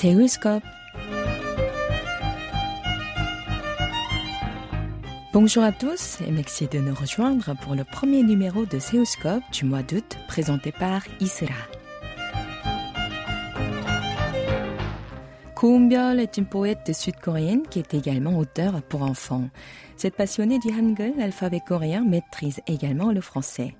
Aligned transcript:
Seulscope. 0.00 0.62
Bonjour 5.32 5.64
à 5.64 5.72
tous 5.72 6.20
et 6.20 6.30
merci 6.30 6.68
de 6.68 6.78
nous 6.78 6.94
rejoindre 6.94 7.56
pour 7.60 7.74
le 7.74 7.82
premier 7.82 8.22
numéro 8.22 8.64
de 8.64 8.78
Seuscope 8.78 9.42
du 9.52 9.64
mois 9.64 9.82
d'août 9.82 10.16
présenté 10.28 10.70
par 10.70 11.02
Isra. 11.18 11.48
Ko 15.56 15.80
est 15.90 16.36
une 16.36 16.46
poète 16.46 16.94
sud-coréenne 16.94 17.62
qui 17.68 17.80
est 17.80 17.92
également 17.92 18.38
auteure 18.38 18.80
pour 18.82 19.02
enfants. 19.02 19.48
Cette 19.96 20.14
passionnée 20.14 20.60
du 20.60 20.68
Hangul, 20.68 21.14
l'alphabet 21.18 21.58
coréen, 21.66 22.04
maîtrise 22.04 22.60
également 22.68 23.10
le 23.10 23.20
français. 23.20 23.74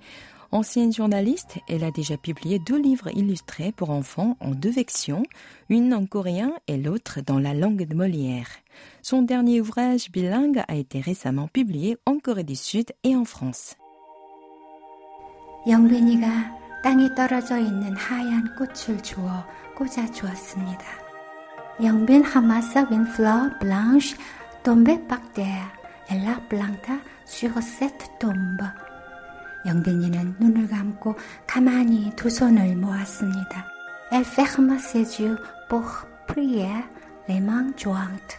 Ancienne 0.50 0.94
journaliste, 0.94 1.58
elle 1.68 1.84
a 1.84 1.90
déjà 1.90 2.16
publié 2.16 2.58
deux 2.58 2.78
livres 2.78 3.14
illustrés 3.14 3.70
pour 3.70 3.90
enfants 3.90 4.38
en 4.40 4.52
deux 4.52 4.70
vections, 4.70 5.24
une 5.68 5.92
en 5.92 6.06
coréen 6.06 6.52
et 6.68 6.78
l'autre 6.78 7.20
dans 7.20 7.38
la 7.38 7.52
langue 7.52 7.86
de 7.86 7.94
Molière. 7.94 8.48
Son 9.02 9.20
dernier 9.20 9.60
ouvrage 9.60 10.10
bilingue 10.10 10.62
a 10.66 10.74
été 10.74 11.00
récemment 11.00 11.48
publié 11.48 11.98
en 12.06 12.18
Corée 12.18 12.44
du 12.44 12.56
Sud 12.56 12.86
et 13.04 13.14
en 13.14 13.26
France. 13.26 13.74
blanche 23.60 24.16
tombée 24.64 24.98
par 24.98 25.20
terre. 25.32 25.72
Elle 26.08 26.24
la 26.24 26.36
planta 26.48 26.94
sur 27.26 27.50
cette 27.60 28.12
tombe. 28.18 28.62
영빈이는 29.68 30.36
눈을 30.40 30.68
감고 30.68 31.16
가만히 31.46 32.10
두 32.16 32.30
손을 32.30 32.74
모았습니다. 32.76 33.66
Elle 34.10 34.24
ferma 34.24 34.76
ses 34.76 35.22
yeux 35.22 35.36
pour 35.68 35.84
prier 36.26 36.82
les 37.28 37.40
mains 37.40 37.76
jointes. 37.76 38.38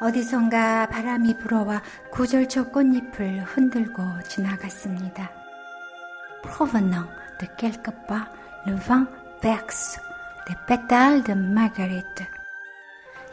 어디선가 0.00 0.88
바람이 0.88 1.36
불어와 1.38 1.82
구절초 2.10 2.70
꽃잎을 2.70 3.44
흔들고 3.44 4.02
지나갔습니다. 4.26 5.30
Provenant 6.42 7.10
de 7.38 7.46
quelque 7.58 7.90
part, 8.08 8.32
le 8.66 8.74
vent 8.76 9.06
verse 9.42 10.00
des 10.48 10.56
pétales 10.66 11.22
de 11.24 11.32
marguerite. 11.32 12.26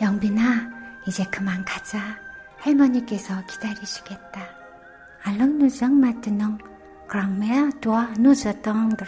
영빈아, 0.01 0.69
이제 1.07 1.23
그만 1.31 1.63
가자. 1.63 1.99
할머니께서 2.59 3.45
기다리시겠다. 3.45 4.41
Grand-mère 7.07 7.69
doit 7.81 8.09
nous 8.19 8.47
attendre. 8.47 9.07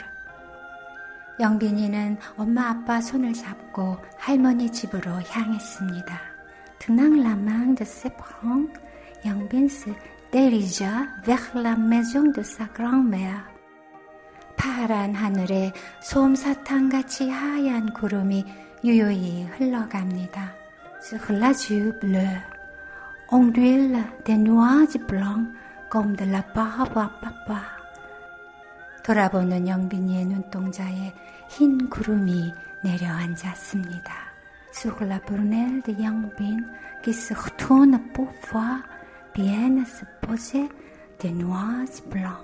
영빈이는 1.40 2.18
엄마 2.38 2.70
아빠 2.70 3.02
손을 3.02 3.34
잡고 3.34 3.98
할머니 4.18 4.72
집으로 4.72 5.12
향했습니다. 5.12 6.20
Tenant 6.80 7.22
la 7.22 7.34
main 7.36 7.76
de 7.76 7.84
ses 7.84 8.10
parents, 8.16 8.72
영빈 9.26 9.66
se 9.66 9.94
dirigea 10.32 11.08
vers 11.26 11.52
la 11.56 11.76
maison 11.76 12.32
de 12.32 12.42
sa 12.42 12.68
grand-mère. 12.74 13.44
파란 14.56 15.14
하늘에 15.14 15.74
솜사탕같이 16.02 17.30
하얀 17.30 17.92
구름이 17.94 18.46
유유히 18.84 19.44
흘러갑니다. 19.58 20.54
Blancs 25.08 25.52
comme 25.90 26.16
de 26.16 26.26
la 26.26 26.42
barbe 26.54 26.98
à 26.98 27.10
papa. 27.22 27.79
돌아보는 29.05 29.69
영빈이의 29.69 30.25
눈동자에 30.27 31.13
흰 31.51 31.89
구름이 31.91 32.53
내려앉았습니다. 32.83 34.13
Sur 34.73 35.05
la 35.05 35.21
prunelle 35.21 35.83
de 35.83 35.93
Yangbin 35.93 36.65
qui 37.03 37.13
se 37.13 37.33
retourne 37.35 38.01
pour 38.13 38.29
voir 38.51 38.83
bien 39.35 39.85
se 39.85 40.05
poser 40.21 40.69
des 41.21 41.31
nuages 41.31 42.03
blancs. 42.11 42.43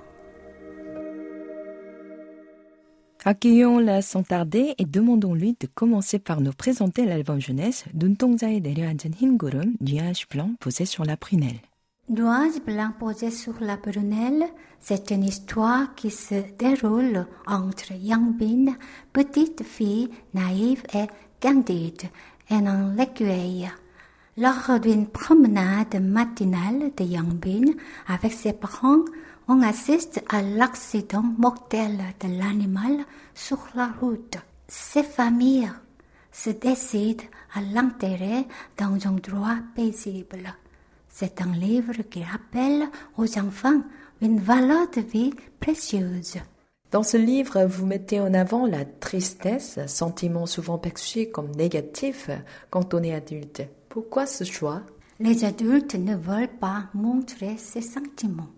Accueillons 3.25 3.79
la 3.79 4.01
sans 4.01 4.23
tarder 4.23 4.75
et 4.79 4.87
demandons-lui 4.87 5.57
de 5.61 5.67
commencer 5.67 6.19
par 6.19 6.41
nous 6.41 6.53
présenter 6.53 7.05
l'album 7.05 7.39
jeunesse 7.39 7.85
눈동자에 7.93 8.61
내려앉은 8.61 9.13
흰 9.13 9.37
구름, 9.37 9.77
nuage 9.81 10.27
blanc 10.31 10.55
posé 10.61 10.87
sur 10.87 11.05
la 11.05 11.17
prunelle. 11.17 11.61
Nuages 12.08 12.62
blancs 12.64 12.94
posés 13.00 13.32
sur 13.32 13.56
la 13.62 13.78
prunelle, 13.78 14.46
c'est 14.80 15.10
une 15.10 15.24
histoire 15.24 15.96
qui 15.96 16.12
se 16.12 16.36
déroule 16.56 17.26
entre 17.48 17.94
Yangbin, 17.94 18.76
petite 19.12 19.64
fille 19.64 20.12
naïve 20.36 20.84
et 20.94 21.08
candide, 21.42 22.04
et 22.52 22.54
un 22.54 22.94
l'écueil. 22.94 23.72
Lors 24.38 24.80
d'une 24.80 25.08
promenade 25.08 26.00
matinale 26.00 26.92
de 26.96 27.04
Yangbin 27.04 27.72
avec 28.08 28.34
ses 28.34 28.54
parents, 28.54 29.04
on 29.48 29.64
assiste 29.64 30.24
à 30.30 30.44
l'accident 30.44 31.26
mortel 31.40 31.98
de 32.20 32.38
l'animal 32.38 33.04
sur 33.34 33.58
la 33.74 33.88
route. 34.00 34.38
Ces 34.68 35.02
familles 35.02 35.72
se 36.32 36.52
décident 36.52 37.24
à 37.56 37.62
l'enterrer 37.62 38.46
dans 38.78 38.94
un 38.94 39.10
endroit 39.10 39.58
paisible. 39.76 40.54
C'est 41.18 41.42
un 41.42 41.54
livre 41.54 41.94
qui 42.10 42.22
rappelle 42.26 42.90
aux 43.18 43.40
enfants 43.40 43.82
une 44.22 44.38
valeur 44.38 44.90
de 44.90 45.00
vie 45.00 45.34
précieuse. 45.62 46.40
Dans 46.92 47.04
ce 47.04 47.16
livre, 47.16 47.64
vous 47.64 47.86
mettez 47.86 48.20
en 48.20 48.34
avant 48.34 48.66
la 48.66 48.84
tristesse, 48.84 49.80
sentiment 49.88 50.46
souvent 50.46 50.78
perçu 50.78 51.28
comme 51.32 51.52
négatif 51.56 52.30
quand 52.70 52.94
on 52.94 53.02
est 53.02 53.14
adulte. 53.14 53.62
Pourquoi 53.88 54.26
ce 54.26 54.44
choix? 54.44 54.82
Les 55.22 55.46
adultes 55.46 55.96
ne 55.96 56.18
veulent 56.18 56.50
pas 56.60 56.90
montrer 56.94 57.56
ces 57.56 57.80
sentiments. 57.80 58.52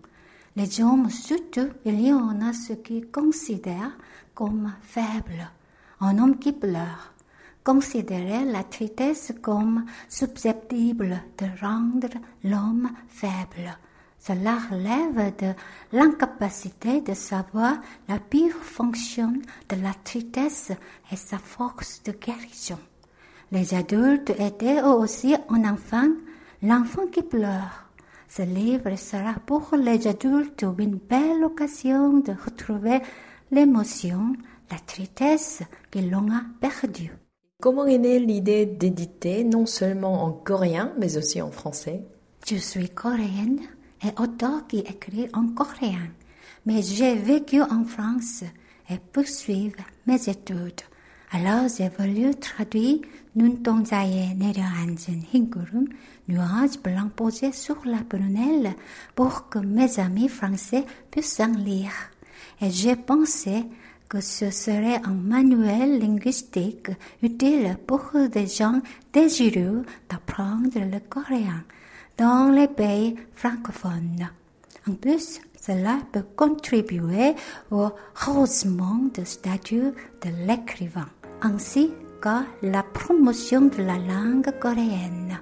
Les 0.56 0.80
hommes 0.80 1.10
surtout, 1.10 1.68
il 1.84 2.04
y 2.04 2.12
en 2.12 2.40
a 2.40 2.52
ceux 2.52 2.74
qui 2.74 3.02
considèrent 3.02 3.96
comme 4.34 4.74
faibles. 4.82 5.48
Un 6.00 6.18
homme 6.18 6.40
qui 6.40 6.50
pleure, 6.50 7.14
considérer 7.68 8.46
la 8.46 8.64
tristesse 8.64 9.34
comme 9.42 9.84
susceptible 10.08 11.22
de 11.36 11.46
rendre 11.60 12.08
l'homme 12.42 12.88
faible. 13.08 13.76
Cela 14.18 14.56
relève 14.70 15.36
de 15.36 15.52
l'incapacité 15.92 17.02
de 17.02 17.12
savoir 17.12 17.76
la 18.08 18.18
pire 18.20 18.54
fonction 18.54 19.34
de 19.68 19.76
la 19.82 19.92
tristesse 20.02 20.72
et 21.12 21.16
sa 21.16 21.36
force 21.36 22.02
de 22.04 22.12
guérison. 22.12 22.78
Les 23.52 23.74
adultes 23.74 24.30
étaient 24.38 24.80
aussi 24.80 25.36
un 25.50 25.70
enfant, 25.70 26.08
l'enfant 26.62 27.06
qui 27.08 27.22
pleure. 27.22 27.90
Ce 28.30 28.40
livre 28.40 28.96
sera 28.96 29.34
pour 29.44 29.76
les 29.76 30.06
adultes 30.06 30.64
une 30.78 30.96
belle 30.96 31.44
occasion 31.44 32.20
de 32.20 32.32
retrouver 32.32 33.02
l'émotion, 33.50 34.32
la 34.70 34.78
tristesse 34.78 35.60
que 35.90 35.98
l'on 35.98 36.32
a 36.32 36.40
perdue. 36.62 37.12
Comment 37.61 37.85
est 37.85 37.97
née 37.97 38.19
l'idée 38.19 38.65
d'éditer 38.65 39.43
non 39.43 39.65
seulement 39.65 40.23
en 40.23 40.31
coréen, 40.31 40.91
mais 40.99 41.17
aussi 41.17 41.41
en 41.41 41.51
français 41.51 42.01
Je 42.45 42.57
suis 42.57 42.89
coréenne 42.89 43.61
et 44.03 44.21
auteur 44.21 44.67
qui 44.67 44.79
écrit 44.79 45.29
en 45.33 45.47
coréen, 45.47 46.09
mais 46.65 46.81
j'ai 46.81 47.15
vécu 47.15 47.61
en 47.61 47.85
France 47.85 48.43
et 48.89 48.97
poursuivre 49.13 49.77
mes 50.05 50.27
études. 50.27 50.81
Alors 51.31 51.67
j'ai 51.69 51.89
voulu 51.89 52.35
traduire 52.35 53.01
눈동자에 53.35 54.35
내려앉은 54.35 55.23
흰 55.33 55.49
구름, 55.49 55.87
nuages 56.27 56.79
blancs 56.83 57.11
posés 57.15 57.51
sur 57.51 57.77
la 57.85 58.03
prunelle 58.03 58.75
pour 59.15 59.49
que 59.49 59.57
mes 59.57 59.99
amis 59.99 60.29
français 60.29 60.85
puissent 61.09 61.39
en 61.39 61.47
lire. 61.47 62.11
Et 62.61 62.69
j'ai 62.69 62.95
pensé 62.95 63.65
que 64.08 64.20
ce 64.20 64.50
serait 64.50 65.00
un 65.04 65.14
manuel 65.14 65.98
linguistique 65.98 66.90
utile 67.22 67.76
pour 67.86 68.10
des 68.32 68.46
gens 68.46 68.80
désireux 69.12 69.82
d'apprendre 70.08 70.78
le 70.78 71.00
coréen 71.08 71.64
dans 72.16 72.50
les 72.50 72.68
pays 72.68 73.16
francophones. 73.34 74.28
En 74.88 74.94
plus, 74.94 75.40
cela 75.60 75.98
peut 76.12 76.24
contribuer 76.34 77.34
au 77.70 77.88
rehaussement 78.14 79.00
du 79.14 79.26
statut 79.26 79.92
de 80.22 80.46
l'écrivain, 80.46 81.08
ainsi 81.42 81.90
qu'à 82.22 82.44
la 82.62 82.82
promotion 82.82 83.62
de 83.62 83.82
la 83.82 83.98
langue 83.98 84.50
coréenne. 84.58 85.38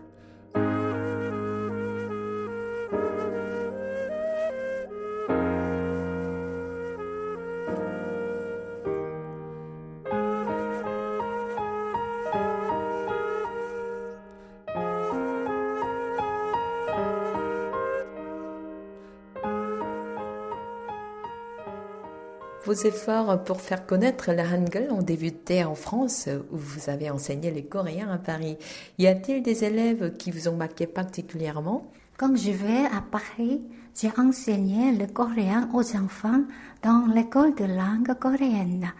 Vos 22.67 22.73
efforts 22.73 23.45
pour 23.45 23.61
faire 23.61 23.87
connaître 23.87 24.33
la 24.33 24.43
Hangul 24.43 24.89
ont 24.91 25.01
débuté 25.01 25.63
en 25.63 25.77
France, 25.77 26.29
où 26.51 26.57
vous 26.57 26.91
avez 26.91 27.11
enseigné 27.11 27.53
les 27.53 27.63
Coréens 27.63 28.11
à 28.11 28.19
Paris. 28.19 28.57
Y 28.99 29.07
a-t-il 29.07 29.41
des 29.41 29.63
élèves 29.63 30.17
qui 30.17 30.33
vous 30.33 30.49
ont 30.49 30.57
marqué 30.57 30.89
particulièrement? 30.89 31.87
Quand 32.17 32.35
je 32.35 32.51
vais 32.51 32.87
à 32.87 33.03
Paris, 33.09 33.61
j'ai 33.95 34.11
enseigné 34.19 34.91
le 34.91 35.07
coréen 35.07 35.69
aux 35.75 35.97
enfants 35.97 36.43
dans 36.83 37.07
l'école 37.15 37.55
de 37.55 37.67
langue 37.67 38.19
coréenne. 38.19 38.91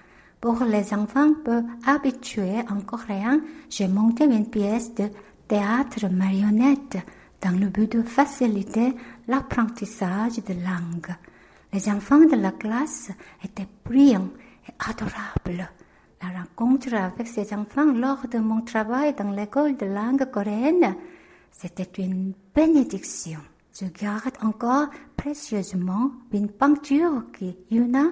Pour 0.41 0.63
les 0.63 0.95
enfants 0.95 1.33
peu 1.45 1.65
habitués 1.89 2.61
en 2.71 2.81
coréen, 2.83 3.41
j'ai 3.69 3.89
monté 3.89 4.27
une 4.27 4.49
pièce 4.49 4.95
de 4.95 5.09
théâtre 5.49 6.07
marionnette 6.09 6.99
dans 7.43 7.59
le 7.59 7.67
but 7.67 7.97
de 7.97 8.03
faciliter 8.03 8.95
l'apprentissage 9.27 10.37
de 10.37 10.55
langue. 10.55 11.17
Les 11.73 11.89
enfants 11.89 12.21
de 12.21 12.37
la 12.37 12.53
classe 12.53 13.11
étaient 13.45 13.69
brillants 13.85 14.31
et 14.69 14.73
adorables. 14.79 15.71
La 16.23 16.29
rencontre 16.41 16.95
avec 16.95 17.27
ces 17.27 17.53
enfants 17.53 17.93
lors 17.93 18.27
de 18.29 18.39
mon 18.39 18.63
travail 18.63 19.15
dans 19.15 19.31
l'école 19.31 19.77
de 19.77 19.87
langue 19.87 20.31
coréenne, 20.31 20.97
c'était 21.51 22.03
une 22.03 22.33
bénédiction. 22.55 23.41
Je 23.79 23.87
garde 23.87 24.37
encore 24.43 24.89
précieusement 25.17 26.13
une 26.33 26.49
peinture 26.49 27.25
que 27.33 27.45
Yuna, 27.71 28.07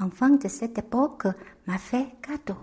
enfant 0.00 0.30
de 0.30 0.48
cette 0.48 0.78
époque, 0.78 1.26
m'a 1.66 1.78
fait 1.78 2.06
cadeau. 2.22 2.58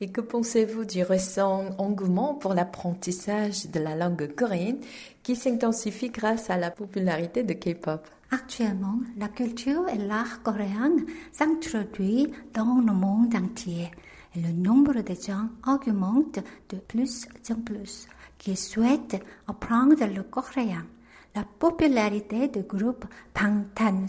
Et 0.00 0.12
que 0.12 0.20
pensez-vous 0.20 0.84
du 0.84 1.02
récent 1.02 1.70
engouement 1.78 2.34
pour 2.34 2.54
l'apprentissage 2.54 3.70
de 3.70 3.80
la 3.80 3.96
langue 3.96 4.34
coréenne 4.34 4.78
qui 5.22 5.34
s'intensifie 5.34 6.10
grâce 6.10 6.50
à 6.50 6.58
la 6.58 6.70
popularité 6.70 7.42
de 7.42 7.54
K-pop? 7.54 8.06
Actuellement, 8.30 8.98
la 9.16 9.28
culture 9.28 9.88
et 9.88 9.98
l'art 9.98 10.42
coréen 10.42 10.96
s'introduisent 11.30 12.32
dans 12.52 12.80
le 12.84 12.92
monde 12.92 13.34
entier 13.36 13.90
et 14.34 14.40
le 14.40 14.52
nombre 14.52 15.00
de 15.00 15.14
gens 15.14 15.48
augmente 15.66 16.40
de 16.68 16.76
plus 16.76 17.26
en 17.50 17.54
plus 17.54 18.08
qui 18.36 18.56
souhaitent 18.56 19.22
apprendre 19.46 20.04
le 20.06 20.22
coréen. 20.24 20.84
La 21.34 21.44
popularité 21.44 22.48
du 22.48 22.62
groupe 22.62 23.04
Bangtan 23.34 24.06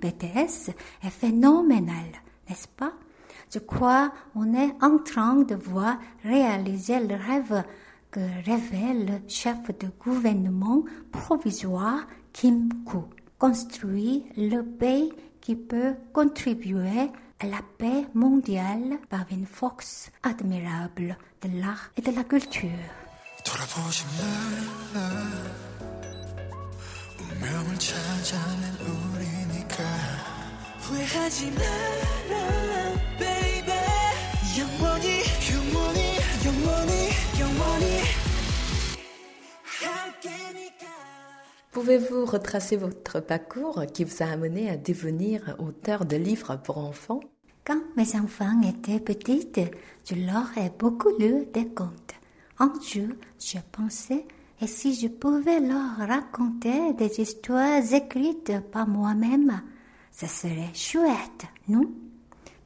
BTS 0.00 0.70
est 1.02 1.10
phénoménale, 1.10 2.22
n'est-ce 2.48 2.68
pas? 2.68 2.92
Je 3.52 3.60
crois 3.60 4.12
qu'on 4.32 4.54
est 4.54 4.74
en 4.82 4.98
train 4.98 5.36
de 5.36 5.54
voir 5.54 5.98
réaliser 6.24 7.00
le 7.00 7.14
rêve 7.14 7.62
que 8.10 8.20
révèle 8.44 9.06
le 9.06 9.28
chef 9.28 9.58
de 9.78 9.88
gouvernement 10.02 10.82
provisoire 11.12 12.06
Kim 12.32 12.68
Koo. 12.84 13.08
Construire 13.38 14.22
le 14.36 14.62
pays 14.62 15.12
qui 15.40 15.54
peut 15.54 15.94
contribuer 16.12 17.10
à 17.38 17.46
la 17.46 17.60
paix 17.78 18.04
mondiale 18.14 18.98
par 19.08 19.26
une 19.30 19.46
force 19.46 20.10
admirable 20.24 21.16
de 21.42 21.60
l'art 21.60 21.90
et 21.96 22.02
de 22.02 22.10
la 22.10 22.24
culture. 22.24 22.68
Pouvez-vous 41.80 42.24
retracer 42.24 42.76
votre 42.76 43.20
parcours 43.20 43.84
qui 43.94 44.02
vous 44.02 44.24
a 44.24 44.26
amené 44.26 44.68
à 44.68 44.76
devenir 44.76 45.54
auteur 45.60 46.06
de 46.06 46.16
livres 46.16 46.56
pour 46.56 46.78
enfants? 46.78 47.20
Quand 47.64 47.80
mes 47.96 48.16
enfants 48.16 48.60
étaient 48.62 48.98
petites, 48.98 49.60
je 50.04 50.16
leur 50.16 50.58
ai 50.58 50.72
beaucoup 50.76 51.16
lu 51.20 51.46
des 51.54 51.68
contes. 51.68 52.14
Un 52.58 52.72
jour, 52.82 53.14
je 53.38 53.58
pensais, 53.70 54.26
et 54.60 54.66
si 54.66 54.92
je 54.92 55.06
pouvais 55.06 55.60
leur 55.60 55.98
raconter 55.98 56.94
des 56.94 57.20
histoires 57.20 57.94
écrites 57.94 58.58
par 58.72 58.88
moi-même, 58.88 59.62
ce 60.10 60.26
serait 60.26 60.74
chouette, 60.74 61.46
non? 61.68 61.88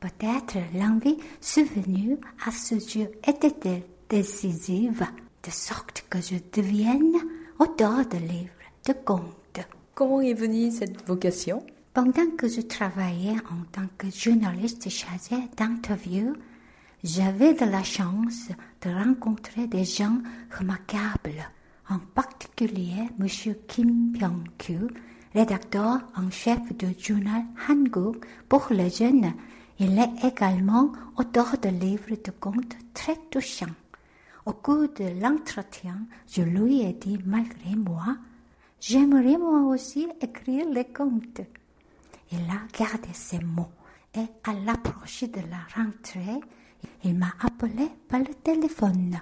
Peut-être 0.00 0.56
l'envie 0.74 1.18
subvenue 1.38 2.16
à 2.46 2.50
ce 2.50 2.76
jour 2.78 3.08
était 3.28 3.84
décisive, 4.08 5.04
de 5.42 5.50
sorte 5.50 6.06
que 6.08 6.18
je 6.18 6.36
devienne 6.50 7.18
auteur 7.58 8.06
de 8.06 8.16
livres 8.16 8.61
de 8.86 8.92
contes. 8.92 9.60
Comment 9.94 10.20
est 10.20 10.34
venue 10.34 10.70
cette 10.70 11.06
vocation? 11.06 11.64
Pendant 11.94 12.30
que 12.36 12.48
je 12.48 12.62
travaillais 12.62 13.36
en 13.50 13.64
tant 13.70 13.86
que 13.98 14.10
journaliste 14.10 14.88
chargé 14.88 15.36
d'interviews, 15.56 16.34
j'avais 17.04 17.54
de 17.54 17.64
la 17.64 17.82
chance 17.82 18.48
de 18.80 18.90
rencontrer 18.90 19.66
des 19.66 19.84
gens 19.84 20.18
remarquables, 20.58 21.48
en 21.88 21.98
particulier 21.98 23.08
M. 23.20 23.54
Kim 23.68 24.12
Byung-kyu, 24.12 24.88
rédacteur 25.34 26.00
en 26.16 26.30
chef 26.30 26.60
du 26.76 26.86
journal 26.98 27.42
Hanguk 27.68 28.24
pour 28.48 28.66
les 28.70 28.90
jeunes. 28.90 29.32
Il 29.78 29.98
est 29.98 30.26
également 30.26 30.92
auteur 31.16 31.58
de 31.58 31.68
livres 31.68 32.16
de 32.24 32.30
contes 32.30 32.76
très 32.94 33.16
touchants. 33.30 33.66
Au 34.46 34.52
cours 34.52 34.88
de 34.96 35.20
l'entretien, 35.20 35.98
je 36.28 36.42
lui 36.42 36.82
ai 36.82 36.92
dit 36.94 37.18
malgré 37.24 37.76
moi 37.76 38.16
J'aimerais 38.84 39.38
moi 39.38 39.60
aussi 39.72 40.08
écrire 40.20 40.68
les 40.68 40.86
contes. 40.86 41.40
Il 42.32 42.40
a 42.50 42.66
gardé 42.76 43.10
ses 43.12 43.38
mots 43.38 43.70
et 44.12 44.26
à 44.42 44.52
l'approche 44.54 45.22
de 45.22 45.38
la 45.38 45.62
rentrée, 45.76 46.40
il 47.04 47.16
m'a 47.16 47.32
appelé 47.40 47.88
par 48.08 48.18
le 48.18 48.34
téléphone. 48.42 49.20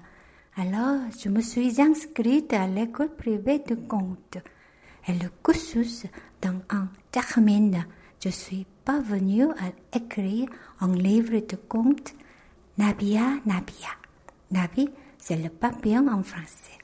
Alors, 0.57 1.01
je 1.23 1.29
me 1.29 1.43
suis 1.43 1.79
inscrite 1.79 2.55
à 2.55 2.67
l'école 2.67 3.15
privée 3.15 3.59
de 3.59 3.75
contes. 3.75 4.39
Et 5.07 5.13
le 5.13 5.29
cursus 5.45 6.07
dans 6.41 6.63
un 6.71 6.89
termine, 7.11 7.85
je 8.25 8.31
suis 8.31 8.67
parvenue 8.83 9.45
à 9.45 9.95
écrire 9.95 10.49
un 10.81 10.95
livre 10.95 11.39
de 11.39 11.57
contes 11.69 12.15
Nabia 12.79 13.35
Nabia. 13.45 13.91
Nabi, 14.53 14.89
c'est 15.19 15.37
le 15.37 15.51
papillon 15.51 16.09
en 16.09 16.23
français. 16.23 16.79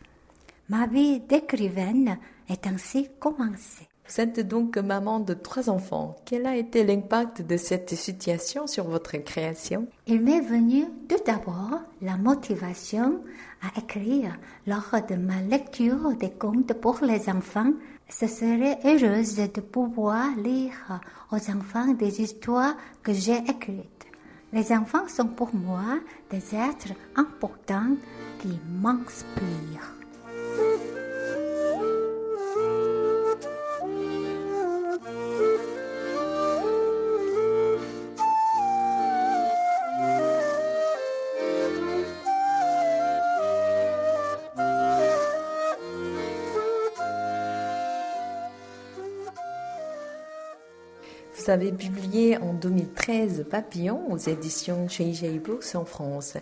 Ma 0.68 0.86
vie 0.86 1.20
d'écrivaine 1.20 2.18
est 2.48 2.66
ainsi 2.66 3.08
commencée. 3.18 3.88
Vous 4.08 4.20
êtes 4.20 4.38
donc 4.46 4.76
maman 4.76 5.18
de 5.18 5.34
trois 5.34 5.68
enfants. 5.68 6.14
Quel 6.24 6.46
a 6.46 6.56
été 6.56 6.84
l'impact 6.84 7.42
de 7.42 7.56
cette 7.56 7.94
situation 7.94 8.68
sur 8.68 8.84
votre 8.84 9.16
création? 9.16 9.88
Il 10.06 10.20
m'est 10.20 10.40
venu 10.40 10.84
tout 11.08 11.18
d'abord 11.26 11.80
la 12.00 12.16
motivation 12.16 13.20
à 13.62 13.80
écrire 13.80 14.38
lors 14.66 14.92
de 15.08 15.16
ma 15.16 15.40
lecture 15.40 16.14
des 16.16 16.30
contes 16.30 16.72
pour 16.74 17.00
les 17.02 17.28
enfants. 17.28 17.72
Je 18.08 18.26
serais 18.26 18.78
heureuse 18.84 19.36
de 19.36 19.60
pouvoir 19.60 20.28
lire 20.36 21.00
aux 21.32 21.50
enfants 21.50 21.92
des 21.94 22.22
histoires 22.22 22.76
que 23.02 23.12
j'ai 23.12 23.38
écrites. 23.38 24.06
Les 24.52 24.70
enfants 24.70 25.08
sont 25.08 25.26
pour 25.26 25.52
moi 25.52 25.98
des 26.30 26.54
êtres 26.54 26.94
importants 27.16 27.96
qui 28.40 28.56
m'inspirent. 28.80 29.95
Vous 51.46 51.52
avez 51.52 51.70
publié 51.70 52.36
en 52.38 52.54
2013 52.54 53.46
Papillon 53.48 54.10
aux 54.10 54.16
éditions 54.16 54.88
JJ 54.88 55.38
Books 55.38 55.76
en 55.76 55.84
France. 55.84 56.36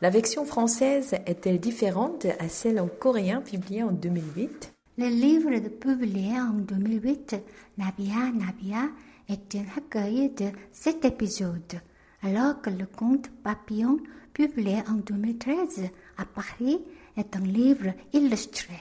La 0.00 0.10
version 0.10 0.44
française 0.44 1.16
est-elle 1.26 1.58
différente 1.58 2.24
à 2.38 2.48
celle 2.48 2.78
en 2.78 2.86
coréen 2.86 3.40
publiée 3.40 3.82
en 3.82 3.90
2008 3.90 4.72
Le 4.98 5.08
livre 5.08 5.58
publié 5.80 6.40
en 6.40 6.52
2008, 6.52 7.34
Nabia 7.78 8.30
Nabia, 8.32 8.90
est 9.28 9.56
un 9.56 9.64
recueil 9.74 10.30
de 10.30 10.50
sept 10.70 11.04
épisodes, 11.04 11.80
alors 12.22 12.62
que 12.62 12.70
le 12.70 12.86
conte 12.86 13.30
Papillon, 13.42 13.98
publié 14.32 14.84
en 14.88 14.94
2013 15.04 15.88
à 16.16 16.24
Paris, 16.26 16.78
est 17.16 17.34
un 17.34 17.40
livre 17.40 17.92
illustré. 18.12 18.74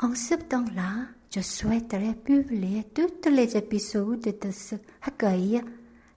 En 0.00 0.16
ce 0.16 0.34
temps-là, 0.34 1.06
je 1.34 1.40
souhaiterais 1.40 2.14
publier 2.14 2.84
tous 2.94 3.30
les 3.30 3.56
épisodes 3.56 4.20
de 4.20 4.50
ce 4.50 4.74
recueil, 5.02 5.62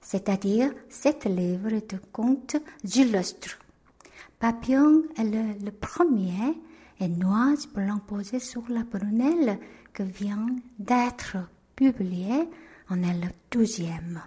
c'est-à-dire 0.01 0.71
sept 0.89 1.25
livres 1.25 1.69
de 1.69 1.97
contes 2.11 2.57
illustres. 2.83 3.59
Papillon 4.39 5.03
est 5.17 5.23
le, 5.23 5.71
premier 5.71 6.59
et 6.99 7.07
Noise 7.07 7.67
blanc 7.67 7.99
posé 8.05 8.39
sur 8.39 8.63
la 8.69 8.83
prunelle 8.83 9.57
que 9.93 10.03
vient 10.03 10.47
d'être 10.79 11.37
publié 11.75 12.49
en 12.89 13.01
est 13.01 13.13
le 13.13 13.29
douzième. 13.49 14.21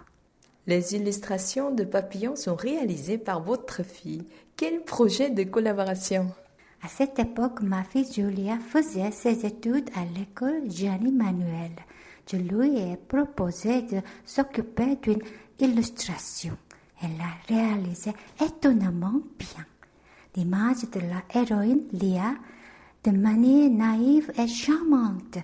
Les 0.65 0.95
illustrations 0.95 1.71
de 1.73 1.83
papillons 1.83 2.35
sont 2.35 2.55
réalisées 2.55 3.17
par 3.17 3.41
votre 3.41 3.83
fille. 3.83 4.25
Quel 4.57 4.83
projet 4.83 5.29
de 5.29 5.43
collaboration? 5.43 6.31
À 6.81 6.87
cette 6.87 7.19
époque, 7.19 7.61
ma 7.61 7.83
fille 7.83 8.11
Julia 8.11 8.57
faisait 8.57 9.11
ses 9.11 9.45
études 9.45 9.89
à 9.95 10.05
l'école 10.17 10.69
Gianni 10.69 11.11
Manuel. 11.11 11.71
Je 12.31 12.37
lui 12.37 12.77
ai 12.77 12.95
proposé 12.95 13.81
de 13.81 14.01
s'occuper 14.23 14.95
d'une 15.01 15.21
illustration. 15.59 16.57
Elle 17.01 17.19
a 17.19 17.53
réalisé 17.53 18.13
étonnamment 18.41 19.21
bien. 19.37 19.65
L'image 20.35 20.89
de 20.91 20.99
la 20.99 21.23
héroïne 21.33 21.83
Lia 21.91 22.35
de 23.03 23.11
manière 23.11 23.69
naïve 23.69 24.31
et 24.37 24.47
charmante. 24.47 25.39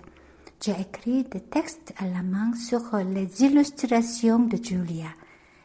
J'ai 0.62 0.72
écrit 0.80 1.24
des 1.24 1.40
textes 1.40 1.92
à 1.98 2.06
la 2.06 2.22
main 2.22 2.54
sur 2.54 2.96
les 2.96 3.42
illustrations 3.42 4.38
de 4.38 4.56
Julia. 4.62 5.08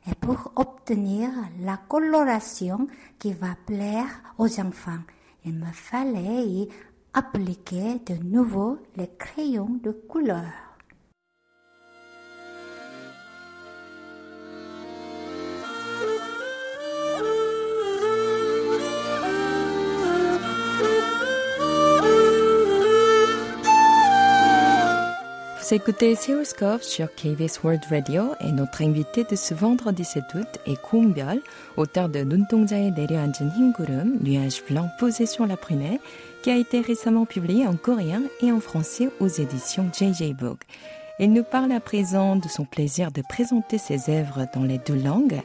Et 0.09 0.15
pour 0.15 0.51
obtenir 0.55 1.29
la 1.61 1.77
coloration 1.77 2.87
qui 3.19 3.33
va 3.33 3.55
plaire 3.65 4.07
aux 4.37 4.59
enfants, 4.59 4.99
il 5.45 5.53
me 5.55 5.71
fallait 5.71 6.45
y 6.45 6.69
appliquer 7.13 7.99
de 8.05 8.15
nouveau 8.23 8.77
les 8.95 9.09
crayons 9.17 9.79
de 9.83 9.91
couleur. 9.91 10.70
écoutez 25.70 26.14
Seoulscope 26.14 26.82
sur 26.82 27.14
KBS 27.14 27.62
World 27.62 27.82
Radio 27.90 28.34
et 28.40 28.52
notre 28.52 28.82
invité 28.82 29.24
de 29.24 29.36
ce 29.36 29.54
vendredi 29.54 30.04
7 30.04 30.22
août 30.34 30.46
est 30.66 30.78
Biol, 30.92 31.40
auteur 31.76 32.08
de 32.08 32.24
눈동자에 32.24 32.90
내려앉은 32.90 33.50
흰구름, 33.50 34.18
nuage 34.22 34.62
blanc 34.68 34.88
posé 34.98 35.26
sur 35.26 35.46
la 35.46 35.56
prunelle, 35.56 35.98
qui 36.42 36.50
a 36.50 36.56
été 36.56 36.80
récemment 36.80 37.26
publié 37.26 37.66
en 37.66 37.76
coréen 37.76 38.22
et 38.42 38.52
en 38.52 38.60
français 38.60 39.08
aux 39.20 39.28
éditions 39.28 39.90
JJ 39.92 40.34
Book. 40.34 40.60
Il 41.18 41.32
nous 41.32 41.44
parle 41.44 41.72
à 41.72 41.80
présent 41.80 42.36
de 42.36 42.48
son 42.48 42.64
plaisir 42.64 43.10
de 43.10 43.22
présenter 43.22 43.78
ses 43.78 44.10
œuvres 44.10 44.46
dans 44.54 44.62
les 44.62 44.78
deux 44.78 45.02
langues 45.02 45.40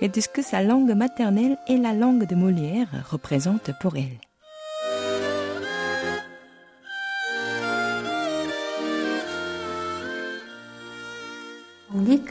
et 0.00 0.08
de 0.08 0.20
ce 0.20 0.28
que 0.28 0.42
sa 0.42 0.62
langue 0.62 0.94
maternelle 0.94 1.56
et 1.68 1.78
la 1.78 1.92
langue 1.92 2.26
de 2.26 2.34
Molière 2.34 2.88
représentent 3.10 3.72
pour 3.80 3.96
elle. 3.96 4.18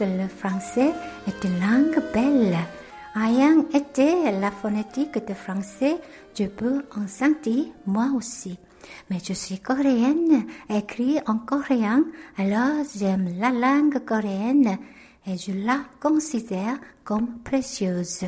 Le 0.05 0.27
français 0.27 0.93
est 1.27 1.43
une 1.43 1.59
langue 1.59 2.03
belle. 2.13 2.57
Ayant 3.15 3.65
été 3.73 4.31
la 4.39 4.51
phonétique 4.51 5.25
de 5.27 5.33
français, 5.33 5.97
je 6.37 6.45
peux 6.45 6.83
en 6.95 7.07
sentir 7.07 7.65
moi 7.85 8.09
aussi. 8.15 8.57
Mais 9.09 9.19
je 9.23 9.33
suis 9.33 9.59
coréenne, 9.59 10.45
écrit 10.69 11.19
en 11.27 11.37
coréen, 11.37 12.03
alors 12.37 12.83
j'aime 12.95 13.29
la 13.37 13.51
langue 13.51 14.03
coréenne 14.05 14.77
et 15.27 15.37
je 15.37 15.51
la 15.51 15.81
considère 15.99 16.79
comme 17.03 17.39
précieuse, 17.43 18.25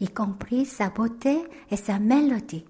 y 0.00 0.08
compris 0.08 0.66
sa 0.66 0.88
beauté 0.90 1.38
et 1.70 1.76
sa 1.76 1.98
mélodie. 1.98 2.64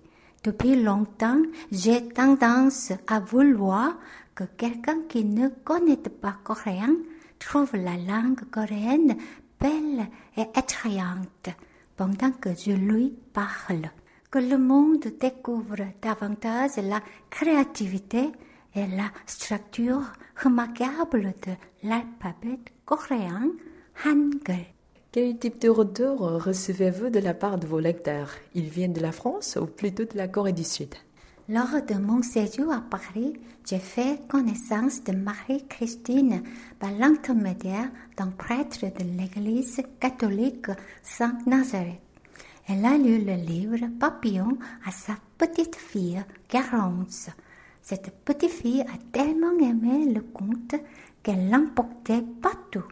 Depuis 0.44 0.80
longtemps, 0.82 1.42
j'ai 1.70 2.08
tendance 2.08 2.92
à 3.08 3.20
vouloir 3.20 3.98
que 4.34 4.44
quelqu'un 4.44 5.00
qui 5.08 5.24
ne 5.24 5.48
connaît 5.48 5.96
pas 5.96 6.36
coréen 6.44 6.94
trouve 7.38 7.74
la 7.74 7.96
langue 7.96 8.44
coréenne 8.50 9.16
belle 9.60 10.06
et 10.36 10.46
attrayante 10.54 11.50
pendant 11.96 12.30
que 12.30 12.50
je 12.54 12.72
lui 12.72 13.14
parle. 13.32 13.90
Que 14.30 14.38
le 14.38 14.58
monde 14.58 15.06
découvre 15.18 15.76
davantage 16.02 16.76
la 16.76 17.00
créativité 17.30 18.30
et 18.74 18.86
la 18.86 19.10
structure 19.26 20.02
remarquable 20.36 21.34
de 21.46 21.88
l'alphabet 21.88 22.60
coréen 22.84 23.50
Hangul. 24.04 24.66
Quel 25.10 25.38
type 25.38 25.58
de 25.58 25.70
retour 25.70 26.20
recevez-vous 26.44 27.08
de 27.08 27.18
la 27.18 27.34
part 27.34 27.58
de 27.58 27.66
vos 27.66 27.80
lecteurs? 27.80 28.30
Ils 28.54 28.68
viennent 28.68 28.92
de 28.92 29.00
la 29.00 29.12
France 29.12 29.58
ou 29.60 29.66
plutôt 29.66 30.04
de 30.04 30.16
la 30.16 30.28
Corée 30.28 30.52
du 30.52 30.64
Sud? 30.64 30.94
Lors 31.48 31.80
de 31.82 31.94
mon 31.94 32.20
séjour 32.20 32.70
à 32.72 32.82
Paris, 32.82 33.40
j'ai 33.64 33.78
fait 33.78 34.20
connaissance 34.28 35.02
de 35.02 35.12
Marie-Christine 35.12 36.42
par 36.78 36.90
l'intermédiaire 36.90 37.88
d'un 38.18 38.26
prêtre 38.26 38.80
de 38.82 39.04
l'église 39.16 39.80
catholique 39.98 40.66
Saint-Nazareth. 41.02 42.02
Elle 42.68 42.84
a 42.84 42.98
lu 42.98 43.24
le 43.24 43.34
livre 43.34 43.78
Papillon 43.98 44.58
à 44.84 44.90
sa 44.90 45.14
petite 45.38 45.76
fille 45.76 46.22
Garance. 46.50 47.30
Cette 47.80 48.14
petite 48.26 48.50
fille 48.50 48.82
a 48.82 48.98
tellement 49.10 49.58
aimé 49.58 50.12
le 50.12 50.20
conte 50.20 50.74
qu'elle 51.22 51.48
l'emportait 51.48 52.24
partout, 52.42 52.84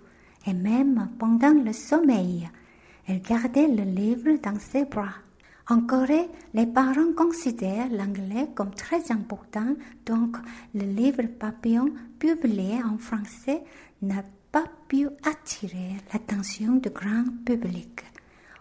et 0.47 0.55
même 0.55 1.11
pendant 1.19 1.53
le 1.53 1.75
sommeil. 1.75 2.49
Elle 3.07 3.21
gardait 3.21 3.69
le 3.69 3.83
livre 3.83 4.39
dans 4.43 4.59
ses 4.59 4.87
bras. 4.87 5.26
En 5.70 5.82
Corée, 5.82 6.28
les 6.54 6.66
parents 6.66 7.14
considèrent 7.16 7.90
l'anglais 7.92 8.50
comme 8.56 8.74
très 8.74 9.12
important, 9.12 9.76
donc 10.06 10.38
le 10.74 10.84
livre 10.84 11.24
Papillon 11.40 11.92
publié 12.20 12.82
en 12.84 12.98
français 12.98 13.64
n'a 14.02 14.24
pas 14.52 14.66
pu 14.88 15.08
attirer 15.24 15.98
l'attention 16.12 16.76
du 16.76 16.90
grand 16.90 17.26
public. 17.46 18.04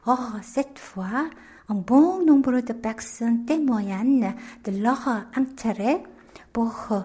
Or, 0.07 0.37
cette 0.43 0.79
fois, 0.79 1.29
un 1.69 1.75
bon 1.75 2.25
nombre 2.25 2.61
de 2.61 2.73
personnes 2.73 3.45
témoignent 3.45 4.35
de 4.65 4.81
leur 4.81 5.09
intérêt 5.35 6.03
pour 6.53 7.05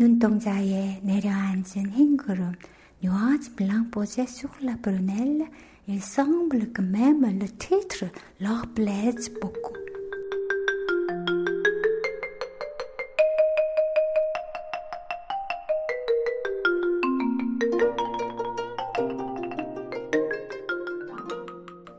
눈동자에 0.00 1.02
내려앉은 1.04 1.92
흰구름, 1.94 2.52
nuage 3.00 3.50
blanc 3.54 3.84
posé 3.92 4.26
sur 4.26 4.50
la 4.60 4.74
prunelle 4.74 5.44
il 5.91 6.03
semble 6.03 6.71
que 6.71 6.83
même 6.83 7.39
le 7.39 7.47
titre 7.47 8.05
leur 8.39 8.67
plaise 8.67 9.31
beaucoup. 9.41 9.73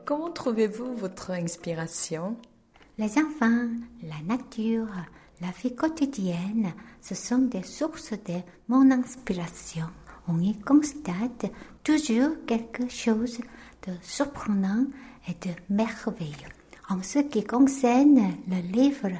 Comment 0.04 0.30
trouvez-vous 0.30 0.94
votre 0.94 1.32
inspiration? 1.32 2.36
Les 2.96 3.18
enfants, 3.18 3.70
la 4.04 4.22
nature, 4.24 4.86
la 5.40 5.48
vie 5.60 5.74
quotidienne, 5.74 6.72
ce 7.00 7.16
sont 7.16 7.38
des 7.38 7.64
sources 7.64 8.12
de 8.12 8.38
mon 8.68 8.92
inspiration. 8.92 9.86
On 10.32 10.38
y 10.38 10.54
constate 10.54 11.50
toujours 11.82 12.36
quelque 12.46 12.88
chose 12.88 13.38
de 13.86 13.92
surprenant 14.00 14.84
et 15.26 15.32
de 15.32 15.52
merveilleux. 15.68 16.52
En 16.88 17.02
ce 17.02 17.18
qui 17.18 17.42
concerne 17.42 18.34
le 18.48 18.60
livre 18.60 19.10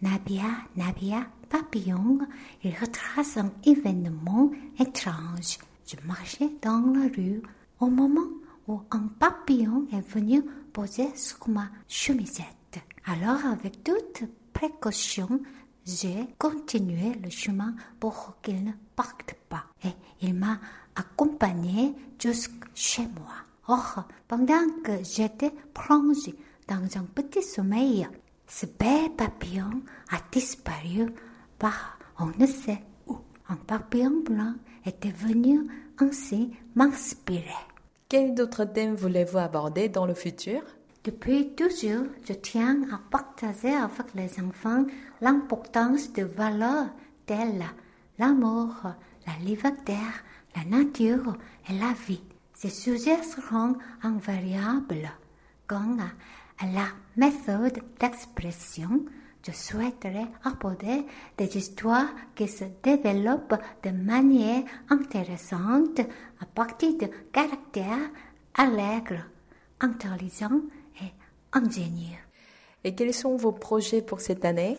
Nabia, 0.00 0.44
Nabia, 0.76 1.26
Papillon, 1.50 2.18
il 2.62 2.74
retrace 2.80 3.36
un 3.36 3.50
événement 3.64 4.50
étrange. 4.78 5.58
Je 5.86 5.96
marchais 6.06 6.50
dans 6.62 6.92
la 6.94 7.08
rue 7.14 7.42
au 7.80 7.88
moment 7.88 8.30
où 8.66 8.80
un 8.90 9.08
papillon 9.18 9.86
est 9.92 10.08
venu 10.14 10.42
poser 10.72 11.14
sur 11.14 11.46
ma 11.48 11.68
chemisette. 11.88 12.46
Alors, 13.04 13.44
avec 13.52 13.84
toute 13.84 14.24
précaution, 14.54 15.40
j'ai 15.86 16.26
continué 16.38 17.14
le 17.22 17.30
chemin 17.30 17.74
pour 18.00 18.36
qu'il 18.42 18.64
ne 18.64 18.72
parte 18.96 19.34
pas. 19.48 19.64
Et 19.84 19.92
il 20.22 20.34
m'a 20.34 20.58
accompagné 20.94 21.94
jusqu'à 22.18 22.66
chez 22.74 23.02
moi. 23.02 23.34
Or, 23.68 24.04
pendant 24.28 24.66
que 24.84 25.02
j'étais 25.02 25.52
plongé 25.72 26.34
dans 26.68 26.84
un 26.98 27.04
petit 27.04 27.42
sommeil, 27.42 28.06
ce 28.46 28.66
bel 28.66 29.10
papillon 29.16 29.82
a 30.10 30.18
disparu 30.30 31.06
par 31.58 31.98
on 32.18 32.26
ne 32.38 32.46
sait 32.46 32.80
où. 33.06 33.16
Un 33.48 33.56
papillon 33.56 34.22
blanc 34.24 34.54
était 34.86 35.10
venu 35.10 35.66
ainsi 35.98 36.50
m'inspirer. 36.74 37.44
Quel 38.08 38.40
autre 38.40 38.64
thème 38.64 38.94
voulez-vous 38.94 39.38
aborder 39.38 39.88
dans 39.88 40.06
le 40.06 40.14
futur? 40.14 40.62
Depuis 41.04 41.54
toujours, 41.54 42.06
je 42.26 42.32
tiens 42.32 42.82
à 42.90 42.98
partager 43.10 43.74
avec 43.74 44.14
les 44.14 44.40
enfants 44.40 44.86
l'importance 45.20 46.10
de 46.14 46.22
valeurs 46.22 46.88
telles 47.26 47.66
l'amour, 48.18 48.74
la 49.26 49.34
liberté, 49.44 49.98
la 50.56 50.64
nature 50.64 51.34
et 51.68 51.74
la 51.74 51.92
vie. 52.06 52.22
Ces 52.54 52.70
sujets 52.70 53.22
seront 53.22 53.76
invariables. 54.02 55.10
Quant 55.66 55.96
à 56.58 56.66
la 56.66 56.86
méthode 57.16 57.80
d'expression, 58.00 59.04
je 59.46 59.52
souhaiterais 59.52 60.28
aborder 60.42 61.04
des 61.36 61.56
histoires 61.58 62.14
qui 62.34 62.48
se 62.48 62.64
développent 62.82 63.60
de 63.82 63.90
manière 63.90 64.62
intéressante 64.88 66.00
à 66.40 66.46
partir 66.46 66.96
de 66.96 67.10
caractères 67.30 68.10
allègre, 68.54 69.24
intelligent 69.80 70.62
et 71.54 71.58
ingénieux. 71.58 72.18
Et 72.84 72.94
quels 72.94 73.14
sont 73.14 73.36
vos 73.36 73.52
projets 73.52 74.02
pour 74.02 74.20
cette 74.20 74.44
année? 74.44 74.78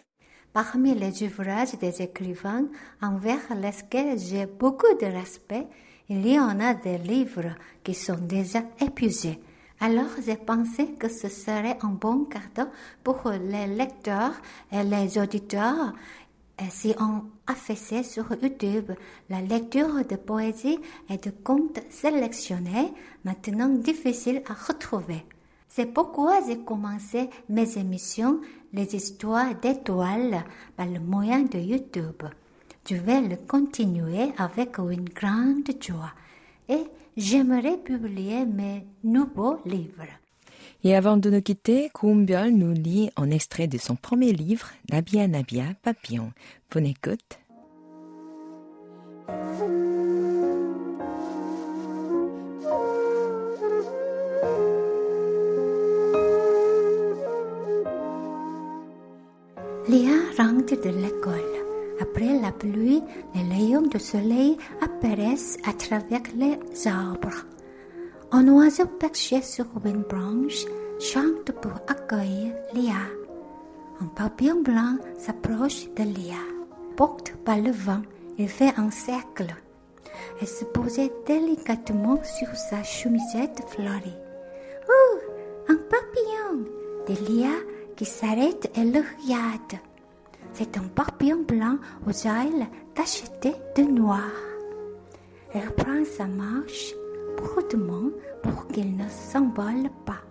Parmi 0.53 0.95
les 0.95 1.23
ouvrages 1.23 1.77
des 1.79 2.01
écrivains 2.01 2.67
envers 3.01 3.53
lesquels 3.55 4.17
j'ai 4.17 4.45
beaucoup 4.45 4.93
de 5.01 5.05
respect, 5.05 5.67
il 6.07 6.25
y 6.25 6.39
en 6.39 6.59
a 6.59 6.73
des 6.73 6.97
livres 6.97 7.55
qui 7.83 7.93
sont 7.93 8.17
déjà 8.17 8.61
épuisés. 8.79 9.39
Alors 9.81 10.11
j'ai 10.25 10.37
pensé 10.37 10.93
que 10.93 11.09
ce 11.09 11.27
serait 11.27 11.77
un 11.81 11.89
bon 11.89 12.25
cadeau 12.25 12.69
pour 13.03 13.29
les 13.29 13.67
lecteurs 13.67 14.33
et 14.71 14.83
les 14.83 15.17
auditeurs 15.17 15.93
et 16.57 16.69
si 16.69 16.95
on 16.99 17.23
affaissait 17.47 18.03
sur 18.03 18.25
YouTube 18.41 18.91
la 19.29 19.41
lecture 19.41 20.05
de 20.05 20.15
poésie 20.15 20.79
et 21.09 21.17
de 21.17 21.29
contes 21.29 21.81
sélectionnés, 21.89 22.93
maintenant 23.25 23.67
difficiles 23.67 24.41
à 24.47 24.53
retrouver. 24.53 25.25
C'est 25.75 25.87
pourquoi 25.87 26.39
j'ai 26.47 26.59
commencé 26.59 27.29
mes 27.49 27.77
émissions 27.77 28.39
Les 28.71 28.95
histoires 28.95 29.55
d'étoiles 29.55 30.45
par 30.77 30.85
le 30.85 31.01
moyen 31.01 31.41
de 31.41 31.59
YouTube. 31.59 32.23
Je 32.89 32.95
vais 32.95 33.19
le 33.19 33.35
continuer 33.35 34.31
avec 34.37 34.77
une 34.77 35.09
grande 35.09 35.67
joie 35.81 36.13
et 36.69 36.85
j'aimerais 37.17 37.75
publier 37.75 38.45
mes 38.45 38.87
nouveaux 39.03 39.59
livres. 39.65 40.07
Et 40.85 40.95
avant 40.95 41.17
de 41.17 41.29
nous 41.29 41.41
quitter, 41.41 41.89
Koumbiol 41.89 42.51
nous 42.51 42.71
lit 42.71 43.09
un 43.17 43.29
extrait 43.29 43.67
de 43.67 43.77
son 43.77 43.97
premier 43.97 44.31
livre, 44.31 44.69
Nabia 44.89 45.27
Nabia 45.27 45.65
Papillon. 45.83 46.31
Bonne 46.71 46.85
écoute. 46.85 47.44
Léa 59.95 60.17
rentre 60.37 60.75
de 60.75 60.89
l'école. 60.89 61.55
Après 62.01 62.37
la 62.41 62.51
pluie, 62.51 63.01
les 63.33 63.43
rayons 63.43 63.83
de 63.83 63.97
soleil 63.97 64.57
apparaissent 64.81 65.57
à 65.65 65.71
travers 65.71 66.27
les 66.35 66.59
arbres. 66.85 67.45
Un 68.33 68.45
oiseau 68.49 68.87
perché 68.87 69.41
sur 69.41 69.67
une 69.85 70.01
branche 70.01 70.65
chante 70.99 71.49
pour 71.61 71.71
accueillir 71.87 72.51
Léa. 72.73 73.05
Un 74.01 74.07
papillon 74.07 74.61
blanc 74.61 74.97
s'approche 75.17 75.87
de 75.95 76.03
Léa. 76.03 76.43
Porte 76.97 77.33
par 77.45 77.57
le 77.57 77.71
vent, 77.71 78.01
il 78.37 78.49
fait 78.49 78.73
un 78.75 78.91
cercle. 78.91 79.55
Elle 80.41 80.47
se 80.47 80.65
posait 80.65 81.13
délicatement 81.25 82.19
sur 82.37 82.53
sa 82.53 82.83
chemisette 82.83 83.63
fleurie. 83.69 84.19
Oh, 84.89 85.19
un 85.69 85.77
papillon 85.77 86.65
dit 87.07 87.31
Léa 87.31 87.55
qui 87.95 88.05
s'arrête 88.05 88.71
et 88.75 88.83
le 88.83 88.99
regarde. 88.99 89.79
C'est 90.53 90.77
un 90.77 90.83
papillon 90.83 91.43
blanc 91.47 91.77
aux 92.07 92.27
ailes 92.27 92.67
tachetées 92.93 93.55
de 93.75 93.83
noir. 93.83 94.31
Elle 95.53 95.71
prend 95.71 96.03
sa 96.05 96.25
marche 96.25 96.93
prudemment 97.37 98.09
pour 98.43 98.67
qu'il 98.67 98.95
ne 98.95 99.07
s'envole 99.09 99.89
pas. 100.05 100.21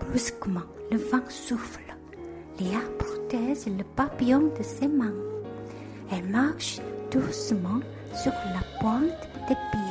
Brusquement, 0.00 0.66
le 0.90 0.98
vent 0.98 1.28
souffle. 1.28 1.80
Léa 2.58 2.80
protège 2.98 3.66
le 3.66 3.84
papillon 3.84 4.50
de 4.58 4.62
ses 4.62 4.88
mains. 4.88 5.12
Elle 6.10 6.28
marche 6.28 6.80
doucement 7.10 7.80
sur 8.14 8.32
la 8.32 8.80
pointe 8.80 9.28
des 9.48 9.56
pieds. 9.72 9.85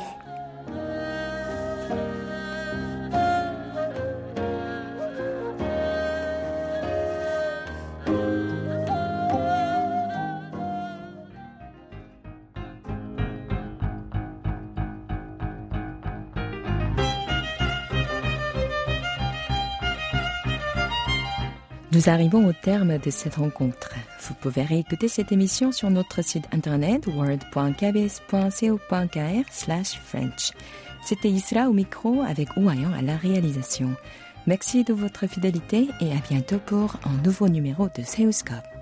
Nous 21.96 22.10
arrivons 22.10 22.46
au 22.46 22.52
terme 22.52 22.98
de 22.98 23.10
cette 23.10 23.36
rencontre. 23.36 23.94
Vous 24.20 24.34
pouvez 24.34 24.64
réécouter 24.64 25.08
cette 25.08 25.32
émission 25.32 25.72
sur 25.72 25.90
notre 25.90 26.22
site 26.22 26.44
internet 26.52 27.08
word.kbs.co.kr 27.08 29.50
slash 29.50 30.02
French. 30.04 30.52
C'était 31.06 31.30
Isra 31.30 31.70
au 31.70 31.74
micro 31.74 32.22
avec 32.22 32.58
Ouayan 32.58 32.92
à 32.92 33.02
la 33.02 33.16
réalisation. 33.16 33.96
Merci 34.46 34.84
de 34.84 34.94
votre 34.94 35.26
fidélité 35.26 35.88
et 36.02 36.12
à 36.12 36.20
bientôt 36.30 36.60
pour 36.60 36.98
un 37.06 37.14
nouveau 37.24 37.48
numéro 37.48 37.88
de 37.98 38.04
Seuscope. 38.04 38.75